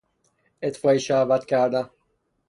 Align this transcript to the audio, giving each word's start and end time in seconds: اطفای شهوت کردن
اطفای 0.61 0.99
شهوت 0.99 1.45
کردن 1.47 1.89